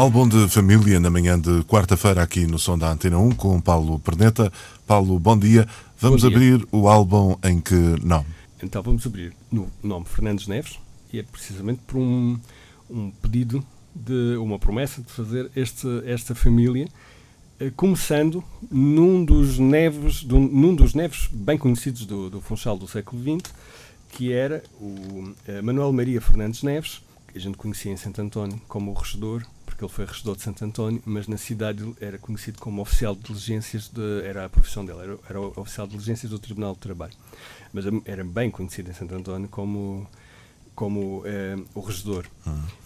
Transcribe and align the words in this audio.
Álbum 0.00 0.26
de 0.26 0.48
família 0.48 0.98
na 0.98 1.10
manhã 1.10 1.38
de 1.38 1.62
quarta-feira 1.64 2.22
aqui 2.22 2.46
no 2.46 2.58
som 2.58 2.78
da 2.78 2.90
Antena 2.90 3.18
1 3.18 3.32
com 3.32 3.60
Paulo 3.60 3.98
Perneta. 3.98 4.50
Paulo, 4.86 5.18
bom 5.18 5.38
dia. 5.38 5.68
Vamos 5.98 6.22
bom 6.22 6.28
dia. 6.30 6.36
abrir 6.38 6.68
o 6.72 6.88
álbum 6.88 7.36
em 7.44 7.60
que 7.60 7.74
nome? 8.02 8.24
Então 8.62 8.82
vamos 8.82 9.06
abrir 9.06 9.34
no 9.52 9.70
nome 9.82 10.06
Fernandes 10.06 10.46
Neves 10.46 10.78
e 11.12 11.18
é 11.18 11.22
precisamente 11.22 11.82
por 11.86 11.98
um, 11.98 12.40
um 12.88 13.10
pedido 13.10 13.62
de 13.94 14.38
uma 14.38 14.58
promessa 14.58 15.02
de 15.02 15.12
fazer 15.12 15.50
este, 15.54 15.86
esta 16.06 16.34
família 16.34 16.88
eh, 17.60 17.70
começando 17.76 18.42
num 18.70 19.22
dos 19.22 19.58
neves 19.58 20.22
num 20.22 20.74
dos 20.74 20.94
neves 20.94 21.28
bem 21.30 21.58
conhecidos 21.58 22.06
do, 22.06 22.30
do 22.30 22.40
Funchal 22.40 22.78
do 22.78 22.88
século 22.88 23.20
XX 23.22 23.52
que 24.08 24.32
era 24.32 24.64
o 24.80 25.34
eh, 25.46 25.60
Manuel 25.60 25.92
Maria 25.92 26.22
Fernandes 26.22 26.62
Neves 26.62 27.02
que 27.30 27.36
a 27.36 27.40
gente 27.40 27.58
conhecia 27.58 27.92
em 27.92 27.98
Santo 27.98 28.22
António 28.22 28.58
como 28.66 28.92
o 28.92 28.94
regedor 28.94 29.44
porque 29.80 29.84
ele 29.86 29.92
foi 29.92 30.04
regedor 30.04 30.36
de 30.36 30.42
Santo 30.42 30.64
António 30.64 31.02
mas 31.06 31.26
na 31.26 31.36
cidade 31.38 31.82
ele 31.82 31.94
era 32.00 32.18
conhecido 32.18 32.58
como 32.58 32.82
oficial 32.82 33.14
de 33.14 33.22
diligências 33.22 33.88
de, 33.88 34.22
era 34.24 34.44
a 34.44 34.48
profissão 34.48 34.84
dele 34.84 34.98
era, 35.00 35.18
era 35.28 35.40
o 35.40 35.52
oficial 35.56 35.86
de 35.86 35.92
diligências 35.94 36.30
do 36.30 36.38
Tribunal 36.38 36.74
de 36.74 36.80
Trabalho 36.80 37.14
mas 37.72 37.84
era 38.04 38.22
bem 38.24 38.50
conhecido 38.50 38.90
em 38.90 38.94
Santo 38.94 39.14
António 39.14 39.48
como 39.48 40.06
como 40.74 41.22
eh, 41.24 41.58
o 41.74 41.80
regedor 41.80 42.26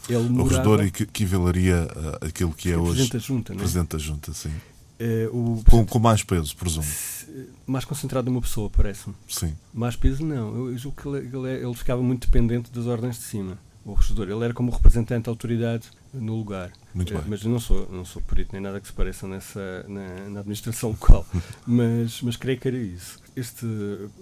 ele 0.09 0.19
O 0.19 0.23
morava, 0.31 0.51
regedor 0.51 0.81
equi- 0.85 1.03
equivaleria 1.05 1.89
a 2.23 2.27
aquilo 2.27 2.53
que 2.53 2.71
é 2.71 2.77
hoje 2.77 3.09
Presidente 3.09 3.13
da 3.13 3.19
Junta, 3.19 3.53
não 3.53 3.59
é? 3.59 3.63
Presidente 3.63 3.89
da 3.93 3.99
Junta, 3.99 4.33
sim. 4.33 4.53
Eh, 4.99 5.29
o 5.33 5.63
Com, 5.69 5.85
com 5.87 5.99
mais 5.99 6.23
peso, 6.23 6.57
presumo. 6.57 6.87
mais 7.67 7.85
concentrado 7.85 8.31
numa 8.31 8.41
pessoa, 8.41 8.71
parece-me. 8.71 9.15
Sim. 9.29 9.55
Mais 9.73 9.95
peso, 9.97 10.25
não. 10.25 10.57
Eu, 10.57 10.71
eu 10.73 10.79
julgo 10.79 11.01
que 11.01 11.09
ele, 11.09 11.19
ele, 11.37 11.49
é- 11.49 11.63
ele 11.65 11.75
ficava 11.75 12.03
muito 12.03 12.27
dependente 12.29 12.71
das 12.71 12.87
ordens 12.87 13.17
de 13.17 13.23
cima. 13.25 13.59
O 13.85 13.93
regedor. 13.95 14.29
Ele 14.31 14.45
era 14.45 14.55
como 14.55 14.71
representante 14.73 15.25
da 15.27 15.31
autoridade 15.31 15.89
no 16.13 16.37
lugar. 16.37 16.71
Muito 16.95 17.13
Eh, 17.13 17.17
bem. 17.19 17.25
Mas 17.29 17.43
eu 17.45 17.51
não 17.51 17.61
sou, 17.61 17.89
não 17.91 18.05
sou 18.05 18.23
perito 18.23 18.51
nem 18.53 18.63
nada 18.63 18.81
que 18.81 18.87
se 18.87 18.93
pareça 18.93 19.27
nessa, 19.29 19.85
na, 19.89 20.31
na 20.31 20.41
administração 20.41 20.91
local. 20.91 21.27
mas, 21.67 22.23
mas 22.23 22.37
creio 22.37 22.59
que 22.59 22.69
era 22.69 22.77
isso. 22.79 23.19
Este 23.37 23.67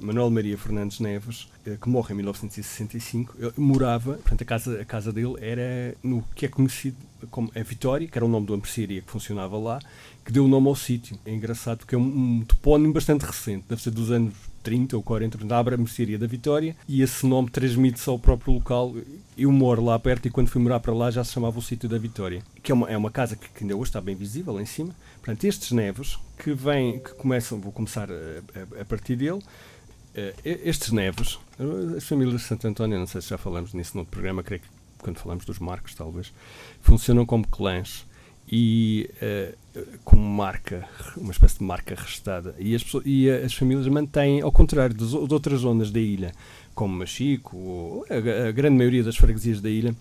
Manuel 0.00 0.30
Maria 0.30 0.56
Fernandes 0.56 1.00
Neves, 1.00 1.48
eh, 1.66 1.76
que 1.80 1.88
morre 1.88 2.12
em 2.12 2.16
1965, 2.16 3.34
ele 3.38 3.52
morava, 3.56 4.14
portanto, 4.14 4.42
a 4.42 4.44
casa, 4.44 4.80
a 4.80 4.84
casa 4.84 5.12
dele 5.12 5.34
era 5.40 5.94
no 6.02 6.24
que 6.34 6.46
é 6.46 6.48
conhecido 6.48 6.96
como 7.30 7.50
a 7.54 7.62
Vitória, 7.62 8.08
que 8.08 8.16
era 8.16 8.24
o 8.24 8.28
nome 8.28 8.46
de 8.46 8.52
uma 8.52 8.58
mercearia 8.58 9.02
que 9.02 9.10
funcionava 9.10 9.58
lá, 9.58 9.80
que 10.24 10.32
deu 10.32 10.44
o 10.44 10.48
nome 10.48 10.68
ao 10.68 10.74
sítio. 10.74 11.18
É 11.24 11.32
engraçado 11.32 11.78
porque 11.78 11.94
é 11.94 11.98
um, 11.98 12.02
um 12.02 12.44
topónimo 12.44 12.92
bastante 12.92 13.22
recente, 13.24 13.64
deve 13.68 13.82
ser 13.82 13.90
dos 13.90 14.10
anos 14.10 14.34
30 14.62 14.96
ou 14.96 15.02
40, 15.02 15.38
portanto, 15.38 15.52
abre 15.52 15.74
a 15.74 15.78
mercearia 15.78 16.18
da 16.18 16.26
Vitória 16.26 16.76
e 16.88 17.02
esse 17.02 17.26
nome 17.26 17.50
transmite-se 17.50 18.08
ao 18.08 18.18
próprio 18.18 18.54
local. 18.54 18.94
Eu 19.36 19.50
moro 19.50 19.84
lá 19.84 19.98
perto 19.98 20.26
e 20.26 20.30
quando 20.30 20.48
fui 20.48 20.62
morar 20.62 20.80
para 20.80 20.94
lá 20.94 21.10
já 21.10 21.24
se 21.24 21.32
chamava 21.32 21.58
o 21.58 21.62
sítio 21.62 21.88
da 21.88 21.98
Vitória, 21.98 22.42
que 22.62 22.70
é 22.70 22.74
uma, 22.74 22.88
é 22.88 22.96
uma 22.96 23.10
casa 23.10 23.36
que, 23.36 23.48
que 23.48 23.64
ainda 23.64 23.76
hoje 23.76 23.90
está 23.90 24.00
bem 24.00 24.14
visível 24.14 24.54
lá 24.54 24.62
em 24.62 24.66
cima. 24.66 24.94
Portanto, 25.22 25.44
estes 25.44 25.70
neves 25.70 26.18
que 26.36 26.52
vêm, 26.52 26.98
que 26.98 27.14
começam, 27.14 27.60
vou 27.60 27.70
começar 27.72 28.10
a, 28.10 28.14
a- 28.14 28.80
a 28.82 28.84
partir 28.84 29.14
dele, 29.16 29.40
eh, 30.14 30.34
estes 30.64 30.90
neves, 30.90 31.38
eh, 31.60 31.96
as 31.96 32.04
famílias 32.04 32.40
de 32.40 32.46
Santo 32.46 32.66
António, 32.66 32.98
não 32.98 33.06
sei 33.06 33.20
se 33.22 33.28
já 33.28 33.38
falamos 33.38 33.72
nisso 33.72 33.96
no 33.96 34.04
programa, 34.04 34.42
creio 34.42 34.60
que 34.62 34.68
quando 34.98 35.18
falamos 35.18 35.44
dos 35.44 35.58
marcos, 35.58 35.94
talvez, 35.94 36.32
funcionam 36.80 37.24
como 37.24 37.46
clãs 37.46 38.04
e 38.50 39.08
eh, 39.20 39.54
como 40.04 40.22
marca, 40.22 40.88
uma 41.16 41.30
espécie 41.32 41.58
de 41.58 41.64
marca 41.64 41.94
restada. 41.94 42.54
E 42.58 42.74
as, 42.74 42.82
pessoas, 42.82 43.04
e 43.06 43.30
as 43.30 43.54
famílias 43.54 43.86
mantêm, 43.86 44.40
ao 44.40 44.50
contrário 44.52 44.96
o- 44.96 45.26
de 45.28 45.34
outras 45.34 45.60
zonas 45.60 45.90
da 45.92 46.00
ilha, 46.00 46.32
como 46.74 46.96
Machico, 46.96 47.56
ou 47.56 48.06
a, 48.10 48.48
a 48.48 48.52
grande 48.52 48.76
maioria 48.76 49.04
das 49.04 49.16
freguesias 49.16 49.60
da 49.60 49.70
ilha, 49.70 49.94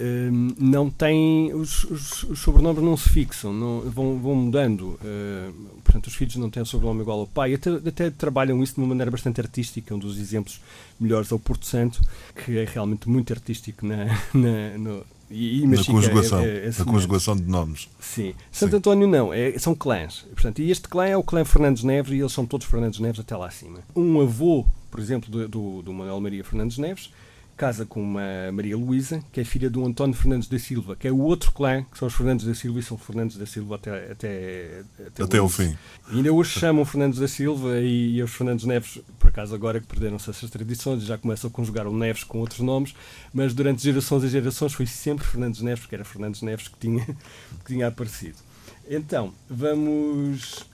hum, 0.00 0.54
não 0.58 0.90
têm, 0.90 1.52
os, 1.54 1.84
os- 1.84 2.22
os 2.24 2.38
sobrenomes 2.40 2.82
não 2.82 2.96
se 2.96 3.08
fixam, 3.08 3.52
não, 3.52 3.80
vão, 3.82 4.18
vão 4.18 4.34
mudando. 4.34 4.98
hum, 5.04 5.52
portanto, 5.84 6.06
os 6.08 6.14
filhos 6.14 6.36
não 6.36 6.50
têm 6.50 6.62
o 6.62 6.66
sobrenome 6.66 7.02
igual 7.02 7.20
ao 7.20 7.26
pai. 7.26 7.54
Até, 7.54 7.70
até 7.70 8.10
trabalham 8.10 8.62
isso 8.62 8.74
de 8.74 8.80
uma 8.80 8.88
maneira 8.88 9.10
bastante 9.10 9.40
artística. 9.40 9.94
Um 9.94 9.98
dos 9.98 10.18
exemplos 10.18 10.60
melhores 10.98 11.30
é 11.30 11.34
o 11.34 11.38
Porto 11.38 11.66
Santo, 11.66 12.00
que 12.44 12.58
é 12.58 12.64
realmente 12.64 13.08
muito 13.08 13.32
artístico 13.32 13.86
na, 13.86 14.06
na, 14.34 14.78
no, 14.78 15.04
e, 15.30 15.62
e 15.62 15.66
Na 15.66 15.80
é- 15.80 15.84
conjugação. 15.84 16.40
é- 16.40 16.42
é 16.44 16.66
Na 16.66 16.72
semelhante. 16.72 16.84
conjugação 16.84 17.36
de 17.36 17.42
nomes. 17.44 17.88
Sim. 18.00 18.34
Santo 18.52 18.70
Sim. 18.72 18.76
António 18.76 19.08
não, 19.08 19.32
é, 19.32 19.58
são 19.58 19.74
clãs. 19.74 20.24
Portanto, 20.34 20.60
e 20.60 20.70
este 20.70 20.88
clã 20.88 21.06
é 21.06 21.16
o 21.16 21.22
clã 21.22 21.44
Fernandes 21.44 21.82
Neves 21.82 22.12
e 22.12 22.18
eles 22.20 22.32
são 22.32 22.44
todos 22.46 22.66
Fernandes 22.66 23.00
Neves 23.00 23.20
até 23.20 23.36
lá 23.36 23.46
acima. 23.48 23.78
Um 23.96 24.20
avô, 24.20 24.66
por 24.90 25.00
exemplo, 25.00 25.30
do, 25.30 25.48
do, 25.48 25.82
do 25.82 25.92
Manuel 25.92 26.20
Maria 26.20 26.44
Fernandes 26.44 26.78
Neves, 26.78 27.10
casa 27.56 27.86
com 27.86 28.02
uma 28.02 28.50
Maria 28.52 28.76
Luísa, 28.76 29.22
que 29.32 29.40
é 29.40 29.44
filha 29.44 29.70
do 29.70 29.84
António 29.86 30.14
Fernandes 30.16 30.48
da 30.48 30.58
Silva, 30.58 30.96
que 30.96 31.06
é 31.06 31.12
o 31.12 31.18
outro 31.20 31.52
clã, 31.52 31.84
que 31.90 31.96
são 31.98 32.08
os 32.08 32.14
Fernandes 32.14 32.44
da 32.46 32.54
Silva 32.54 32.80
e 32.80 32.82
são 32.82 32.98
Fernandes 32.98 33.36
da 33.36 33.46
Silva 33.46 33.76
até, 33.76 34.12
até, 34.12 34.82
Até 35.22 35.38
ao 35.38 35.46
hoje. 35.46 35.54
fim. 35.68 35.78
E 36.12 36.16
ainda 36.16 36.32
hoje 36.32 36.58
chamam 36.58 36.84
Fernandes 36.84 37.18
da 37.20 37.28
Silva 37.28 37.78
e, 37.80 38.16
e 38.16 38.22
os 38.22 38.30
Fernandes 38.32 38.64
Neves, 38.64 38.98
por 39.18 39.28
acaso 39.28 39.54
agora 39.54 39.80
que 39.80 39.86
perderam-se 39.86 40.28
essas 40.30 40.50
tradições, 40.50 41.02
já 41.04 41.16
começam 41.16 41.48
a 41.48 41.52
conjugar 41.52 41.86
o 41.86 41.96
Neves 41.96 42.24
com 42.24 42.38
outros 42.38 42.60
nomes, 42.60 42.94
mas 43.32 43.54
durante 43.54 43.82
gerações 43.82 44.24
e 44.24 44.28
gerações 44.28 44.72
foi 44.72 44.86
sempre 44.86 45.24
Fernandes 45.26 45.60
Neves, 45.60 45.80
porque 45.80 45.94
era 45.94 46.04
Fernandes 46.04 46.42
Neves 46.42 46.68
que 46.68 46.78
tinha, 46.78 47.04
que 47.64 47.72
tinha 47.72 47.86
aparecido. 47.88 48.36
Então, 48.90 49.32
vamos 49.48 50.66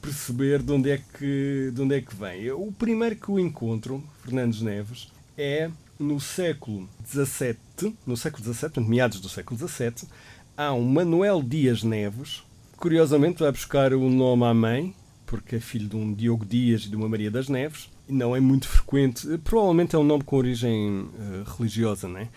perceber 0.00 0.62
de 0.62 0.72
onde 0.72 0.90
é 0.90 0.98
que, 1.18 1.70
de 1.74 1.80
onde 1.82 1.94
é 1.96 2.00
que 2.00 2.14
vem. 2.14 2.40
Eu- 2.42 2.60
O 2.62 2.72
primeiro 2.72 3.14
que 3.16 3.30
o 3.30 3.38
encontro, 3.38 4.02
Fernandes 4.24 4.60
Neves, 4.62 5.08
é 5.36 5.70
no 6.00 6.18
século 6.18 6.88
XVII, 7.06 7.94
no 8.06 8.16
século 8.16 8.42
XVII, 8.42 8.82
meados 8.82 9.20
do 9.20 9.28
século 9.28 9.68
XVII, 9.68 10.08
há 10.56 10.72
um 10.72 10.82
Manuel 10.82 11.42
Dias 11.42 11.82
Neves, 11.82 12.42
curiosamente 12.78 13.40
vai 13.40 13.52
buscar 13.52 13.92
o 13.92 14.08
nome 14.08 14.44
à 14.44 14.54
mãe, 14.54 14.94
porque 15.26 15.56
é 15.56 15.60
filho 15.60 15.88
de 15.88 15.96
um 15.96 16.12
Diogo 16.14 16.46
Dias 16.46 16.86
e 16.86 16.88
de 16.88 16.96
uma 16.96 17.06
Maria 17.06 17.30
das 17.30 17.50
Neves, 17.50 17.90
não 18.08 18.34
é 18.34 18.40
muito 18.40 18.66
frequente, 18.66 19.30
eh, 19.30 19.38
provavelmente 19.38 19.94
é 19.94 19.98
um 19.98 20.02
nome 20.02 20.24
com 20.24 20.36
origem 20.36 21.08
eh, 21.18 21.44
religiosa, 21.56 22.08
não 22.08 22.18
é? 22.18 22.28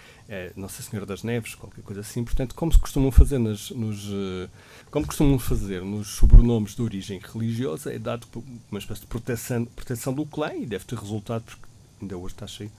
Nossa 0.55 0.81
Senhora 0.81 1.05
das 1.05 1.21
Neves, 1.21 1.53
qualquer 1.53 1.83
coisa 1.83 2.01
assim, 2.01 2.23
portanto, 2.23 2.55
como 2.55 2.71
se 2.71 2.79
costumam 2.79 3.11
fazer 3.11 3.37
nas, 3.37 3.69
nos... 3.69 4.07
eh, 4.07 4.49
como 4.91 5.05
costumam 5.07 5.39
fazer 5.39 5.83
nos 5.83 6.07
sobrenomes 6.09 6.75
de 6.75 6.81
origem 6.81 7.19
religiosa, 7.19 7.93
é 7.93 7.99
dado 7.99 8.27
uma 8.69 8.79
espécie 8.79 9.01
de 9.01 9.07
proteção, 9.07 9.65
proteção 9.65 10.13
do 10.13 10.25
clã 10.25 10.53
e 10.53 10.65
deve 10.65 10.85
ter 10.85 10.97
resultado, 10.97 11.43
porque 11.43 11.72
ainda 12.03 12.17
hoje 12.17 12.35
está 12.35 12.45
cheio, 12.45 12.71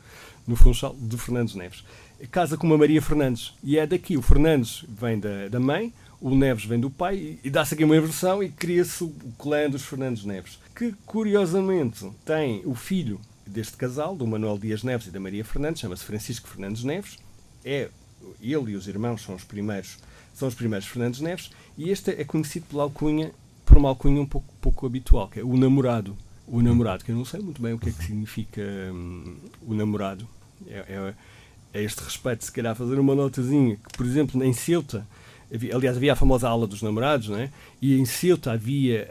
no 0.47 0.55
Funchal 0.55 0.95
de 0.99 1.17
Fernandes 1.17 1.55
Neves. 1.55 1.85
Casa 2.31 2.57
com 2.57 2.67
uma 2.67 2.79
Maria 2.79 3.03
Fernandes 3.03 3.55
e 3.63 3.79
é 3.79 3.87
daqui. 3.87 4.17
O 4.17 4.23
Fernandes 4.23 4.85
vem 4.89 5.19
da, 5.19 5.49
da 5.49 5.59
mãe, 5.59 5.93
o 6.21 6.35
Neves 6.35 6.65
vem 6.65 6.79
do 6.79 6.91
pai 6.91 7.17
e, 7.17 7.41
e 7.45 7.51
dá-se 7.51 7.75
aqui 7.75 7.85
uma 7.85 7.97
inversão 7.97 8.43
e 8.43 8.49
cria-se 8.49 9.03
o 9.03 9.13
clã 9.39 9.69
dos 9.69 9.83
Fernandes 9.83 10.25
Neves, 10.25 10.59
que 10.75 10.95
curiosamente 11.05 12.09
tem 12.25 12.63
o 12.65 12.75
filho 12.75 13.21
deste 13.47 13.77
casal, 13.77 14.17
do 14.17 14.27
Manuel 14.27 14.59
Dias 14.59 14.83
Neves 14.83 15.07
e 15.07 15.11
da 15.11 15.21
Maria 15.21 15.45
Fernandes, 15.45 15.81
chama-se 15.81 16.05
Francisco 16.05 16.49
Fernandes 16.49 16.85
Neves. 16.85 17.19
É 17.65 17.91
ele 18.41 18.73
e 18.73 18.77
os 18.77 18.89
irmãos 18.89 19.23
são 19.23 19.35
os 19.35 19.45
primeiros, 19.45 19.99
são 20.35 20.49
os 20.49 20.55
primeiros 20.55 20.87
Fernandes 20.87 21.21
Neves 21.21 21.51
e 21.77 21.91
este 21.91 22.11
é 22.11 22.25
conhecido 22.25 22.67
pela 22.67 22.85
alcunha, 22.85 23.33
por 23.65 23.77
uma 23.77 23.89
alcunha 23.89 24.21
um 24.21 24.27
pouco, 24.27 24.47
pouco 24.61 24.87
habitual, 24.87 25.29
que 25.29 25.41
é 25.41 25.45
o 25.45 25.57
namorado. 25.57 26.17
O 26.47 26.61
namorado, 26.61 27.05
que 27.05 27.11
eu 27.11 27.17
não 27.17 27.25
sei 27.25 27.41
muito 27.41 27.61
bem 27.63 27.73
o 27.73 27.79
que 27.79 27.89
é 27.89 27.93
que 27.93 28.05
significa 28.05 28.61
hum, 28.93 29.37
o 29.67 29.75
namorado. 29.75 30.29
É, 30.67 30.85
é, 30.89 31.15
a 31.79 31.83
este 31.83 32.01
respeito, 32.05 32.45
se 32.45 32.53
calhar 32.53 32.75
fazer 32.77 32.99
uma 32.99 33.15
notazinha, 33.15 33.77
que 33.77 33.97
por 33.97 34.07
exemplo 34.07 34.43
em 34.45 34.53
Ceuta, 34.53 35.07
havia- 35.53 35.75
aliás 35.75 35.97
havia 35.97 36.13
a 36.13 36.17
famosa 36.17 36.49
aula 36.49 36.67
dos 36.67 36.83
namorados, 36.83 37.29
não 37.29 37.39
é? 37.39 37.51
e 37.83 37.99
em 37.99 38.05
Ceuta 38.05 38.53
havia, 38.53 39.09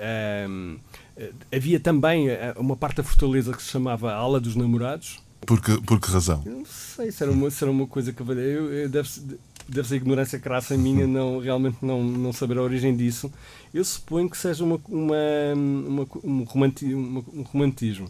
hum, 0.48 0.78
havia 1.54 1.80
também 1.80 2.30
eh, 2.30 2.54
uma 2.58 2.76
parte 2.78 2.98
da 2.98 3.04
fortaleza 3.04 3.52
que 3.54 3.62
se 3.62 3.70
chamava 3.70 4.12
a 4.14 4.16
ala 4.16 4.40
dos 4.40 4.56
namorados, 4.56 5.20
Por 5.46 5.60
que, 5.62 5.78
por 5.82 6.00
que 6.00 6.10
razão? 6.10 6.42
eu 6.46 6.54
não 6.60 6.66
sei 6.66 7.12
se 7.12 7.22
era 7.22 7.32
uma, 7.32 7.50
se 7.52 7.62
era 7.64 7.70
uma 7.72 7.86
coisa 7.86 8.14
que 8.14 8.22
eu, 8.22 8.28
eu 8.74 8.88
deve, 8.90 9.10
deve 9.68 9.88
ser 9.88 9.96
ignorância 9.96 10.40
crassa 10.40 10.78
minha 10.78 11.06
não, 11.08 11.40
realmente 11.40 11.78
não, 11.82 12.04
não 12.04 12.32
saber 12.34 12.58
a 12.58 12.62
origem 12.62 12.96
disso. 12.96 13.32
Eu 13.74 13.84
suponho 13.86 14.30
que 14.30 14.38
seja 14.38 14.64
uma, 14.64 14.80
uma, 14.88 15.16
uma- 15.56 16.08
um, 16.24 16.44
romanti, 16.44 16.94
uma- 16.94 17.24
um 17.34 17.42
romantismo. 17.44 18.10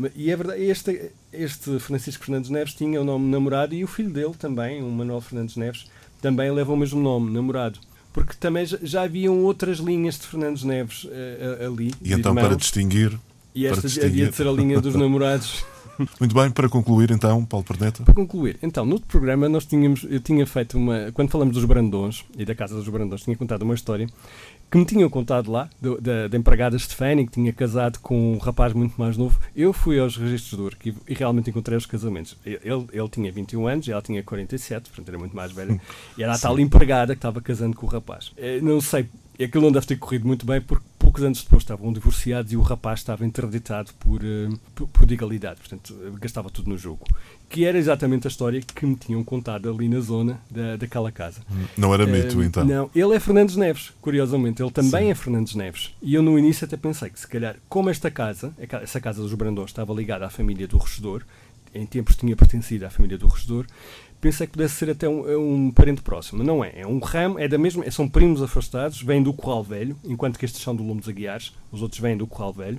Mas- 0.00 0.12
e 0.16 0.30
é 0.30 0.36
verdade, 0.36 0.62
este, 0.64 1.12
este 1.32 1.78
Francisco 1.78 2.24
Fernandes 2.24 2.50
Neves 2.50 2.74
tinha 2.74 3.00
o 3.00 3.04
nome 3.04 3.30
namorado 3.30 3.74
e 3.74 3.84
o 3.84 3.86
filho 3.86 4.10
dele 4.10 4.34
também, 4.38 4.82
o 4.82 4.90
Manuel 4.90 5.20
Fernandes 5.20 5.54
Neves, 5.56 5.86
também 6.20 6.50
leva 6.50 6.72
o 6.72 6.76
mesmo 6.76 7.00
nome, 7.00 7.30
namorado. 7.30 7.78
porque 8.12 8.34
também 8.40 8.66
já, 8.66 8.76
já 8.82 9.02
haviam 9.02 9.38
outras 9.44 9.78
linhas 9.78 10.18
de 10.18 10.26
Fernandes 10.26 10.64
Neves 10.64 11.04
uh, 11.04 11.66
ali. 11.72 11.94
E 12.02 12.12
então, 12.12 12.32
irmãos, 12.32 12.48
para 12.48 12.56
distinguir. 12.56 13.16
E 13.54 13.66
esta 13.66 13.82
distinguir. 13.82 14.08
havia 14.10 14.28
de 14.30 14.34
ser 14.36 14.48
a 14.48 14.52
linha 14.52 14.80
dos 14.80 14.94
namorados. 14.96 15.64
Muito 16.20 16.34
bem, 16.34 16.50
para 16.50 16.68
concluir 16.68 17.10
então, 17.10 17.44
Paulo 17.44 17.64
Perneta. 17.64 18.02
Para 18.02 18.14
concluir, 18.14 18.58
então, 18.62 18.84
no 18.84 18.94
outro 18.94 19.08
programa 19.08 19.48
nós 19.48 19.66
tínhamos, 19.66 20.06
eu 20.08 20.20
tinha 20.20 20.46
feito 20.46 20.76
uma, 20.78 21.10
quando 21.12 21.30
falamos 21.30 21.54
dos 21.54 21.64
Brandões 21.64 22.24
e 22.36 22.44
da 22.44 22.54
Casa 22.54 22.74
dos 22.74 22.88
Brandões, 22.88 23.22
tinha 23.22 23.36
contado 23.36 23.62
uma 23.62 23.74
história 23.74 24.06
que 24.70 24.76
me 24.76 24.84
tinham 24.84 25.08
contado 25.08 25.50
lá, 25.50 25.68
da, 25.80 26.28
da 26.28 26.36
empregada 26.36 26.78
Stefani, 26.78 27.26
que 27.26 27.32
tinha 27.32 27.52
casado 27.52 27.98
com 28.00 28.34
um 28.34 28.38
rapaz 28.38 28.74
muito 28.74 28.94
mais 28.98 29.16
novo. 29.16 29.40
Eu 29.56 29.72
fui 29.72 29.98
aos 29.98 30.16
registros 30.16 30.58
do 30.58 30.66
arquivo 30.66 31.00
e 31.08 31.14
realmente 31.14 31.48
encontrei 31.48 31.76
os 31.76 31.86
casamentos. 31.86 32.36
Ele, 32.44 32.60
ele 32.92 33.08
tinha 33.08 33.32
21 33.32 33.66
anos, 33.66 33.88
ela 33.88 34.02
tinha 34.02 34.22
47, 34.22 34.90
portanto 34.90 35.08
era 35.08 35.18
muito 35.18 35.34
mais 35.34 35.52
velha, 35.52 35.80
e 36.18 36.22
era 36.22 36.34
a 36.34 36.38
tal 36.38 36.60
empregada 36.60 37.14
que 37.14 37.18
estava 37.18 37.40
casando 37.40 37.76
com 37.76 37.86
o 37.86 37.88
rapaz. 37.88 38.32
Eh, 38.36 38.60
não 38.60 38.80
sei 38.80 39.08
e 39.38 39.44
aquilo 39.44 39.64
não 39.64 39.72
deve 39.72 39.86
ter 39.86 39.96
corrido 39.96 40.26
muito 40.26 40.44
bem 40.44 40.60
porque 40.60 40.84
poucos 40.98 41.22
anos 41.22 41.42
depois 41.42 41.62
estavam 41.62 41.92
divorciados 41.92 42.52
e 42.52 42.56
o 42.56 42.60
rapaz 42.60 43.00
estava 43.00 43.24
interditado 43.24 43.92
por, 43.98 44.20
uh, 44.22 44.58
por 44.74 44.88
prodigalidade, 44.88 45.60
portanto 45.60 45.94
gastava 46.20 46.50
tudo 46.50 46.68
no 46.68 46.76
jogo. 46.76 47.06
Que 47.48 47.64
era 47.64 47.78
exatamente 47.78 48.26
a 48.26 48.30
história 48.30 48.60
que 48.60 48.84
me 48.84 48.94
tinham 48.94 49.24
contado 49.24 49.70
ali 49.70 49.88
na 49.88 50.00
zona 50.00 50.38
da, 50.50 50.76
daquela 50.76 51.10
casa. 51.10 51.40
Não 51.76 51.94
era 51.94 52.04
mito, 52.04 52.38
uh, 52.38 52.42
então? 52.42 52.64
Não, 52.64 52.90
ele 52.94 53.14
é 53.14 53.20
Fernandes 53.20 53.56
Neves, 53.56 53.92
curiosamente, 54.02 54.60
ele 54.60 54.70
também 54.70 55.04
Sim. 55.04 55.10
é 55.10 55.14
Fernandes 55.14 55.54
Neves. 55.54 55.94
E 56.02 56.14
eu 56.14 56.22
no 56.22 56.38
início 56.38 56.64
até 56.64 56.76
pensei 56.76 57.08
que 57.08 57.18
se 57.18 57.26
calhar, 57.26 57.56
como 57.68 57.88
esta 57.88 58.10
casa, 58.10 58.52
essa 58.58 59.00
casa 59.00 59.22
dos 59.22 59.32
Brandões 59.34 59.70
estava 59.70 59.94
ligada 59.94 60.26
à 60.26 60.30
família 60.30 60.66
do 60.68 60.76
regedor, 60.76 61.22
em 61.74 61.86
tempos 61.86 62.16
tinha 62.16 62.34
pertencido 62.36 62.86
à 62.86 62.90
família 62.90 63.18
do 63.18 63.26
regedor, 63.26 63.66
pensei 64.20 64.46
que 64.46 64.52
pudesse 64.52 64.74
ser 64.74 64.90
até 64.90 65.08
um, 65.08 65.66
um, 65.66 65.70
parente 65.70 66.02
próximo. 66.02 66.42
Não 66.42 66.64
é. 66.64 66.72
É 66.80 66.86
um 66.86 66.98
ramo, 66.98 67.38
é 67.38 67.48
da 67.48 67.58
mesma, 67.58 67.88
são 67.90 68.08
primos 68.08 68.42
afastados, 68.42 69.02
vêm 69.02 69.22
do 69.22 69.32
Corral 69.32 69.62
Velho, 69.62 69.96
enquanto 70.04 70.38
que 70.38 70.44
estes 70.44 70.62
são 70.62 70.74
do 70.74 70.82
Lume 70.82 71.00
dos 71.00 71.08
Aguiares, 71.08 71.52
os 71.70 71.82
outros 71.82 72.00
vêm 72.00 72.16
do 72.16 72.26
Corral 72.26 72.52
Velho, 72.52 72.78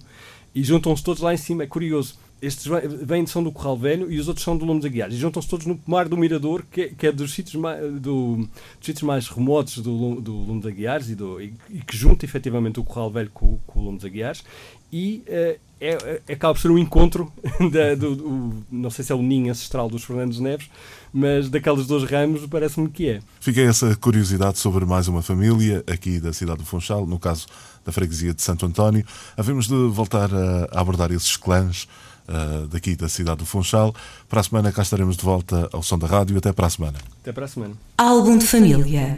e 0.53 0.63
juntam-se 0.63 1.03
todos 1.03 1.21
lá 1.21 1.33
em 1.33 1.37
cima. 1.37 1.63
É 1.63 1.67
curioso. 1.67 2.17
Estes 2.41 2.67
vêm 3.01 3.25
são 3.25 3.43
do 3.43 3.51
Corral 3.51 3.77
Velho 3.77 4.09
e 4.09 4.17
os 4.17 4.29
outros 4.29 4.45
são 4.45 4.57
do 4.57 4.63
Lume 4.63 4.79
dos 4.79 4.85
Aguiares. 4.85 5.15
E 5.15 5.17
juntam-se 5.17 5.47
todos 5.47 5.65
no 5.65 5.77
Pomar 5.77 6.07
do 6.07 6.15
Mirador, 6.15 6.63
que 6.71 6.81
é, 6.83 6.87
que 6.87 7.07
é 7.07 7.11
dos, 7.11 7.33
sítios 7.33 7.55
mais, 7.55 7.81
do, 7.99 8.37
dos 8.37 8.47
sítios 8.81 9.03
mais 9.03 9.27
remotos 9.27 9.77
do, 9.79 10.21
do 10.21 10.33
Lume 10.33 10.65
Aguiares 10.65 11.09
e, 11.09 11.15
do, 11.15 11.41
e, 11.41 11.53
e, 11.69 11.81
que 11.81 11.97
junta 11.97 12.25
efetivamente 12.25 12.79
o 12.79 12.83
Corral 12.83 13.11
Velho 13.11 13.29
com, 13.33 13.58
com 13.79 13.83
o 13.83 13.85
Lume 13.85 13.97
dos 13.97 14.05
Aguiares. 14.05 14.43
E 14.91 15.23
uh, 15.27 15.59
é, 15.81 16.21
é, 16.27 16.33
acaba 16.33 16.53
por 16.53 16.59
ser 16.59 16.69
um 16.69 16.77
encontro, 16.77 17.31
da, 17.71 17.95
do, 17.95 18.15
do, 18.15 18.65
não 18.69 18.89
sei 18.89 19.05
se 19.05 19.11
é 19.11 19.15
o 19.15 19.21
ninho 19.21 19.49
ancestral 19.49 19.89
dos 19.89 20.03
Fernandes 20.03 20.39
Neves, 20.39 20.69
mas 21.13 21.49
daqueles 21.49 21.87
dois 21.87 22.03
ramos 22.03 22.45
parece-me 22.47 22.89
que 22.89 23.09
é. 23.09 23.19
Fiquei 23.39 23.65
essa 23.65 23.95
curiosidade 23.95 24.57
sobre 24.57 24.85
mais 24.85 25.07
uma 25.07 25.21
família 25.21 25.83
aqui 25.87 26.19
da 26.19 26.33
cidade 26.33 26.59
do 26.59 26.65
Funchal, 26.65 27.05
no 27.05 27.17
caso 27.17 27.47
da 27.85 27.91
freguesia 27.91 28.33
de 28.33 28.41
Santo 28.41 28.65
António. 28.65 29.05
Havemos 29.37 29.67
de 29.67 29.87
voltar 29.87 30.29
a, 30.33 30.79
abordar 30.79 31.11
esses 31.11 31.37
clãs 31.37 31.87
uh, 32.27 32.67
daqui 32.67 32.95
da 32.95 33.07
cidade 33.07 33.37
do 33.37 33.45
Funchal. 33.45 33.95
Para 34.27 34.41
a 34.41 34.43
semana 34.43 34.71
cá 34.71 34.81
estaremos 34.81 35.15
de 35.15 35.23
volta 35.23 35.69
ao 35.71 35.81
som 35.81 35.97
da 35.97 36.07
rádio. 36.07 36.37
Até 36.37 36.51
para 36.51 36.67
a 36.67 36.69
semana. 36.69 36.97
Até 37.21 37.31
para 37.31 37.45
a 37.45 37.47
semana. 37.47 37.73
Álbum 37.97 38.37
de 38.37 38.45
família. 38.45 39.17